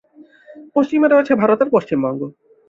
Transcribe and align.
পশ্চিমে 0.75 1.07
রয়েছে 1.07 1.33
ভারতের 1.41 1.67
পশ্চিমবঙ্গ। 1.75 2.21